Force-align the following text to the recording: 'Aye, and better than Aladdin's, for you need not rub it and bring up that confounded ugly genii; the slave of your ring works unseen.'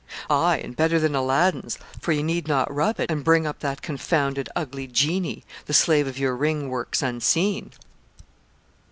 'Aye, 0.31 0.57
and 0.63 0.75
better 0.75 0.97
than 0.99 1.13
Aladdin's, 1.13 1.77
for 1.99 2.11
you 2.11 2.23
need 2.23 2.47
not 2.47 2.73
rub 2.73 2.99
it 2.99 3.11
and 3.11 3.23
bring 3.23 3.45
up 3.45 3.59
that 3.59 3.83
confounded 3.83 4.49
ugly 4.55 4.87
genii; 4.87 5.43
the 5.67 5.75
slave 5.75 6.07
of 6.07 6.17
your 6.17 6.35
ring 6.35 6.69
works 6.69 7.03
unseen.' 7.03 7.71